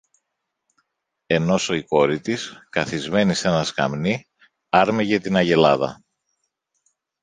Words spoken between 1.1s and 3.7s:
ενόσω η κόρη της, καθισμένη σ' ένα